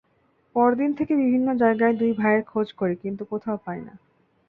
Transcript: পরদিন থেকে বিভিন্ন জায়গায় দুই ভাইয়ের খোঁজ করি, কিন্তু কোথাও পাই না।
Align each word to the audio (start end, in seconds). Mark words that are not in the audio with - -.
পরদিন 0.55 0.91
থেকে 0.93 1.13
বিভিন্ন 1.15 1.47
জায়গায় 1.53 1.93
দুই 1.93 2.11
ভাইয়ের 2.13 2.43
খোঁজ 2.43 2.67
করি, 2.73 2.95
কিন্তু 2.95 3.23
কোথাও 3.25 3.57
পাই 3.65 3.79
না। 3.81 3.93